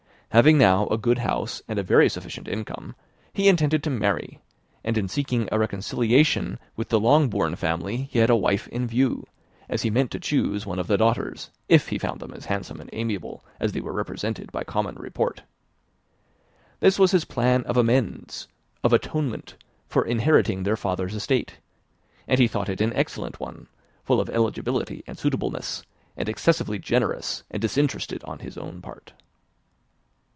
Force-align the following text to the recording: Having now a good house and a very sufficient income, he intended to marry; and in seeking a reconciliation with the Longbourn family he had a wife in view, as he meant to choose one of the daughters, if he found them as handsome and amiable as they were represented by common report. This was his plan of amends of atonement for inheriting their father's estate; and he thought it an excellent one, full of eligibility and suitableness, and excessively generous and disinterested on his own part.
Having 0.33 0.59
now 0.59 0.87
a 0.87 0.97
good 0.97 1.17
house 1.17 1.61
and 1.67 1.77
a 1.77 1.83
very 1.83 2.07
sufficient 2.07 2.47
income, 2.47 2.95
he 3.33 3.49
intended 3.49 3.83
to 3.83 3.89
marry; 3.89 4.39
and 4.81 4.97
in 4.97 5.09
seeking 5.09 5.49
a 5.51 5.59
reconciliation 5.59 6.57
with 6.77 6.87
the 6.87 7.01
Longbourn 7.01 7.57
family 7.57 8.03
he 8.09 8.19
had 8.19 8.29
a 8.29 8.35
wife 8.37 8.65
in 8.69 8.87
view, 8.87 9.25
as 9.67 9.81
he 9.81 9.89
meant 9.89 10.09
to 10.11 10.21
choose 10.21 10.65
one 10.65 10.79
of 10.79 10.87
the 10.87 10.95
daughters, 10.97 11.49
if 11.67 11.89
he 11.89 11.97
found 11.99 12.21
them 12.21 12.31
as 12.33 12.45
handsome 12.45 12.79
and 12.79 12.89
amiable 12.93 13.43
as 13.59 13.73
they 13.73 13.81
were 13.81 13.91
represented 13.91 14.49
by 14.53 14.63
common 14.63 14.95
report. 14.95 15.43
This 16.79 16.97
was 16.97 17.11
his 17.11 17.25
plan 17.25 17.63
of 17.65 17.75
amends 17.75 18.47
of 18.85 18.93
atonement 18.93 19.57
for 19.89 20.05
inheriting 20.05 20.63
their 20.63 20.77
father's 20.77 21.13
estate; 21.13 21.57
and 22.25 22.39
he 22.39 22.47
thought 22.47 22.69
it 22.69 22.79
an 22.79 22.93
excellent 22.93 23.41
one, 23.41 23.67
full 24.05 24.21
of 24.21 24.29
eligibility 24.29 25.03
and 25.05 25.19
suitableness, 25.19 25.83
and 26.15 26.29
excessively 26.29 26.79
generous 26.79 27.43
and 27.51 27.61
disinterested 27.61 28.23
on 28.23 28.39
his 28.39 28.57
own 28.57 28.81
part. 28.81 29.11